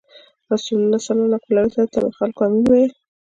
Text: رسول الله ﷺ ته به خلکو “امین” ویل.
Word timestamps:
رسول 0.53 0.79
الله 0.83 0.99
ﷺ 1.07 1.85
ته 1.91 1.97
به 2.03 2.09
خلکو 2.17 2.41
“امین” 2.47 2.63
ویل. 2.69 2.91